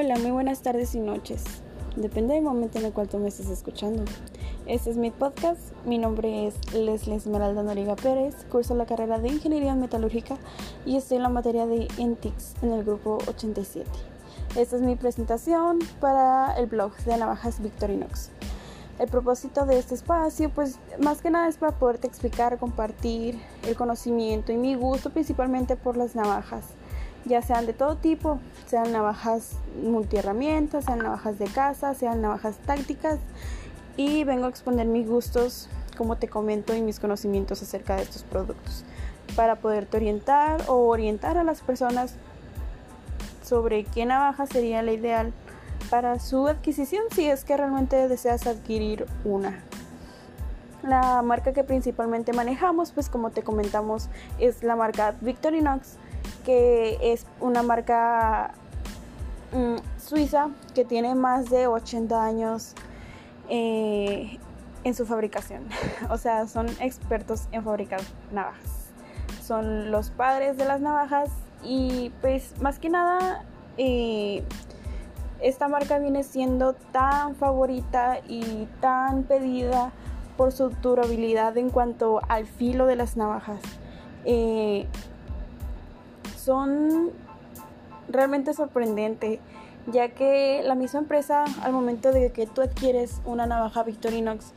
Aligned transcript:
Hola, 0.00 0.16
muy 0.16 0.30
buenas 0.30 0.62
tardes 0.62 0.94
y 0.94 1.00
noches. 1.00 1.42
Depende 1.96 2.34
del 2.34 2.44
momento 2.44 2.78
en 2.78 2.84
el 2.84 2.92
cual 2.92 3.08
tú 3.08 3.18
me 3.18 3.26
estés 3.26 3.48
escuchando. 3.48 4.04
Este 4.64 4.90
es 4.90 4.96
mi 4.96 5.10
podcast. 5.10 5.72
Mi 5.86 5.98
nombre 5.98 6.46
es 6.46 6.72
Leslie 6.72 7.16
Esmeralda 7.16 7.64
Noriga 7.64 7.96
Pérez. 7.96 8.36
Curso 8.48 8.76
la 8.76 8.86
carrera 8.86 9.18
de 9.18 9.26
Ingeniería 9.26 9.74
Metalúrgica 9.74 10.36
y 10.86 10.96
estoy 10.96 11.16
en 11.16 11.24
la 11.24 11.30
materia 11.30 11.66
de 11.66 11.88
ENTICS 11.98 12.62
en 12.62 12.74
el 12.74 12.84
grupo 12.84 13.18
87. 13.26 13.90
Esta 14.54 14.76
es 14.76 14.82
mi 14.82 14.94
presentación 14.94 15.80
para 15.98 16.56
el 16.56 16.66
blog 16.66 16.96
de 16.98 17.16
Navajas 17.16 17.60
Victorinox. 17.60 18.30
El 19.00 19.08
propósito 19.08 19.66
de 19.66 19.80
este 19.80 19.96
espacio, 19.96 20.48
pues 20.50 20.78
más 21.00 21.22
que 21.22 21.30
nada 21.30 21.48
es 21.48 21.56
para 21.56 21.76
poderte 21.76 22.06
explicar, 22.06 22.56
compartir 22.58 23.40
el 23.66 23.74
conocimiento 23.74 24.52
y 24.52 24.58
mi 24.58 24.76
gusto 24.76 25.10
principalmente 25.10 25.74
por 25.74 25.96
las 25.96 26.14
navajas 26.14 26.66
ya 27.24 27.42
sean 27.42 27.66
de 27.66 27.72
todo 27.72 27.96
tipo, 27.96 28.38
sean 28.66 28.92
navajas 28.92 29.52
multiherramientas, 29.82 30.84
sean 30.84 30.98
navajas 30.98 31.38
de 31.38 31.46
casa, 31.46 31.94
sean 31.94 32.22
navajas 32.22 32.56
tácticas 32.66 33.18
y 33.96 34.24
vengo 34.24 34.46
a 34.46 34.48
exponer 34.48 34.86
mis 34.86 35.08
gustos, 35.08 35.68
como 35.96 36.16
te 36.16 36.28
comento, 36.28 36.74
y 36.74 36.82
mis 36.82 37.00
conocimientos 37.00 37.62
acerca 37.62 37.96
de 37.96 38.02
estos 38.02 38.22
productos 38.22 38.84
para 39.36 39.56
poderte 39.56 39.96
orientar 39.96 40.62
o 40.68 40.88
orientar 40.88 41.36
a 41.36 41.44
las 41.44 41.60
personas 41.60 42.14
sobre 43.42 43.84
qué 43.84 44.06
navaja 44.06 44.46
sería 44.46 44.82
la 44.82 44.92
ideal 44.92 45.32
para 45.90 46.18
su 46.18 46.48
adquisición 46.48 47.04
si 47.14 47.28
es 47.28 47.44
que 47.44 47.56
realmente 47.56 48.08
deseas 48.08 48.46
adquirir 48.46 49.06
una. 49.24 49.62
La 50.82 51.22
marca 51.22 51.52
que 51.52 51.64
principalmente 51.64 52.32
manejamos, 52.32 52.92
pues 52.92 53.08
como 53.08 53.30
te 53.30 53.42
comentamos, 53.42 54.08
es 54.38 54.62
la 54.62 54.76
marca 54.76 55.14
Victorinox 55.20 55.96
que 56.48 56.96
es 57.02 57.26
una 57.40 57.62
marca 57.62 58.54
mm, 59.52 59.98
suiza 59.98 60.48
que 60.74 60.86
tiene 60.86 61.14
más 61.14 61.50
de 61.50 61.66
80 61.66 62.24
años 62.24 62.72
eh, 63.50 64.38
en 64.82 64.94
su 64.94 65.04
fabricación. 65.04 65.68
o 66.08 66.16
sea, 66.16 66.46
son 66.46 66.66
expertos 66.80 67.48
en 67.52 67.64
fabricar 67.64 68.00
navajas. 68.32 68.88
Son 69.42 69.90
los 69.90 70.08
padres 70.08 70.56
de 70.56 70.64
las 70.64 70.80
navajas 70.80 71.28
y 71.62 72.12
pues 72.22 72.58
más 72.62 72.78
que 72.78 72.88
nada 72.88 73.44
eh, 73.76 74.42
esta 75.42 75.68
marca 75.68 75.98
viene 75.98 76.22
siendo 76.22 76.72
tan 76.72 77.34
favorita 77.34 78.20
y 78.26 78.66
tan 78.80 79.24
pedida 79.24 79.92
por 80.38 80.52
su 80.52 80.70
durabilidad 80.70 81.58
en 81.58 81.68
cuanto 81.68 82.22
al 82.26 82.46
filo 82.46 82.86
de 82.86 82.96
las 82.96 83.18
navajas. 83.18 83.60
Eh, 84.24 84.86
son 86.48 87.10
realmente 88.08 88.54
sorprendentes, 88.54 89.38
ya 89.86 90.08
que 90.08 90.62
la 90.64 90.74
misma 90.74 91.00
empresa 91.00 91.44
al 91.62 91.74
momento 91.74 92.10
de 92.10 92.32
que 92.32 92.46
tú 92.46 92.62
adquieres 92.62 93.20
una 93.26 93.44
navaja 93.44 93.82
Victorinox 93.82 94.54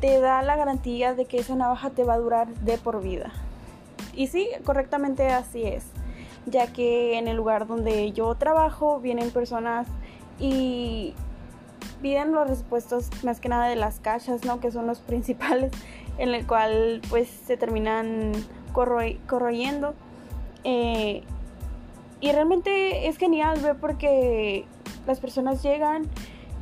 te 0.00 0.20
da 0.20 0.42
la 0.42 0.54
garantía 0.54 1.14
de 1.14 1.24
que 1.24 1.38
esa 1.38 1.56
navaja 1.56 1.90
te 1.90 2.04
va 2.04 2.14
a 2.14 2.18
durar 2.18 2.54
de 2.54 2.78
por 2.78 3.02
vida. 3.02 3.32
Y 4.14 4.28
sí, 4.28 4.48
correctamente 4.64 5.26
así 5.30 5.64
es, 5.64 5.86
ya 6.46 6.72
que 6.72 7.18
en 7.18 7.26
el 7.26 7.36
lugar 7.36 7.66
donde 7.66 8.12
yo 8.12 8.32
trabajo 8.36 9.00
vienen 9.00 9.32
personas 9.32 9.88
y 10.38 11.14
piden 12.00 12.30
los 12.30 12.48
respuestos 12.48 13.10
más 13.24 13.40
que 13.40 13.48
nada 13.48 13.66
de 13.66 13.74
las 13.74 13.98
cajas, 13.98 14.44
¿no? 14.44 14.60
Que 14.60 14.70
son 14.70 14.86
los 14.86 15.00
principales, 15.10 15.72
en 16.16 16.28
el 16.32 16.46
cual 16.46 17.02
pues 17.10 17.28
se 17.28 17.56
terminan 17.56 18.30
corroyendo 18.72 19.96
eh, 20.64 21.22
y 22.20 22.32
realmente 22.32 23.08
es 23.08 23.16
genial 23.16 23.60
ver 23.60 23.76
porque 23.76 24.64
las 25.06 25.20
personas 25.20 25.62
llegan 25.62 26.06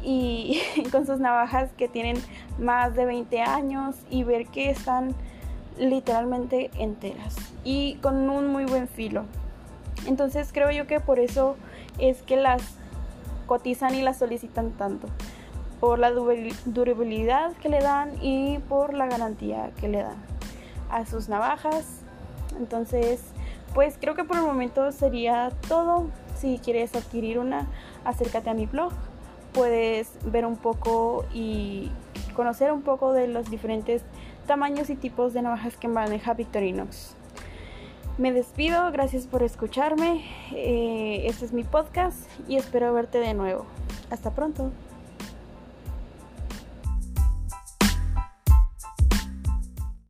y 0.03 0.61
con 0.93 1.07
sus 1.07 1.19
navajas 1.19 1.71
que 1.77 1.89
tienen 1.89 2.17
más 2.59 2.95
de 2.95 3.05
20 3.05 3.41
años 3.43 3.97
y 4.11 4.25
ver 4.25 4.47
que 4.47 4.71
están 4.71 5.15
literalmente 5.79 6.71
enteras 6.79 7.37
y 7.65 7.97
con 7.97 8.31
un 8.31 8.49
muy 8.49 8.65
buen 8.65 8.89
filo. 8.89 9.25
Entonces 10.07 10.51
creo 10.53 10.71
yo 10.71 10.87
que 10.87 11.01
por 11.01 11.19
eso 11.19 11.57
es 11.99 12.23
que 12.23 12.37
las 12.37 12.63
cotizan 13.47 13.95
y 13.95 14.03
las 14.03 14.19
solicitan 14.19 14.73
tanto. 14.73 15.09
Por 15.81 15.99
la 15.99 16.11
durabilidad 16.11 17.53
que 17.55 17.69
le 17.69 17.81
dan 17.81 18.13
y 18.23 18.59
por 18.69 18.95
la 18.95 19.07
garantía 19.07 19.73
que 19.79 19.89
le 19.89 20.03
dan 20.03 20.17
a 20.91 21.05
sus 21.05 21.29
navajas. 21.29 21.85
Entonces 22.59 23.21
pues 23.77 23.99
creo 24.01 24.15
que 24.15 24.25
por 24.25 24.39
el 24.39 24.43
momento 24.43 24.91
sería 24.91 25.53
todo. 25.69 26.09
Si 26.35 26.59
quieres 26.65 26.97
adquirir 26.97 27.39
una, 27.39 27.67
acércate 28.07 28.49
a 28.49 28.55
mi 28.55 28.65
blog. 28.65 28.91
Puedes 29.53 30.13
ver 30.25 30.47
un 30.47 30.57
poco 30.57 31.27
y 31.35 31.91
conocer 32.35 32.73
un 32.73 32.81
poco 32.81 33.13
de 33.13 33.29
los 33.29 33.51
diferentes 33.51 34.03
tamaños 34.47 34.89
y 34.89 34.97
tipos 34.97 35.35
de 35.35 35.43
navajas 35.43 35.77
que 35.77 35.89
maneja 35.89 36.33
Victorinox. 36.33 37.17
Me 38.17 38.33
despido, 38.33 38.91
gracias 38.93 39.27
por 39.27 39.43
escucharme. 39.43 40.25
Eh, 40.53 41.27
este 41.27 41.45
es 41.45 41.53
mi 41.53 41.63
podcast 41.63 42.31
y 42.49 42.57
espero 42.57 42.95
verte 42.95 43.19
de 43.19 43.35
nuevo. 43.35 43.67
Hasta 44.09 44.31
pronto. 44.31 44.73